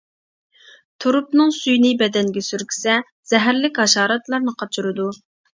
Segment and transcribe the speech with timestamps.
[1.03, 2.97] تۇرۇپنىڭ سۈيىنى بەدەنگە سۈركىسە،
[3.33, 5.11] زەھەرلىك ھاشاراتلارنى قاچۇرىدۇ.